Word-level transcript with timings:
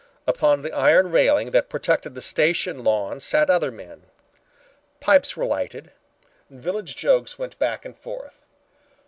Upon 0.25 0.63
the 0.63 0.71
iron 0.73 1.11
railing 1.11 1.51
that 1.51 1.69
protected 1.69 2.15
the 2.15 2.23
station 2.23 2.83
lawn 2.83 3.21
sat 3.21 3.51
other 3.51 3.69
men. 3.69 4.05
Pipes 4.99 5.37
were 5.37 5.45
lighted. 5.45 5.91
Village 6.49 6.95
jokes 6.95 7.37
went 7.37 7.59
back 7.59 7.85
and 7.85 7.95
forth. 7.95 8.41